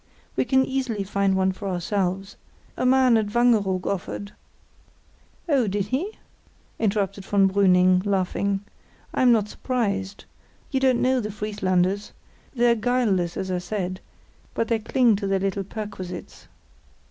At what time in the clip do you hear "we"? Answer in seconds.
0.35-0.45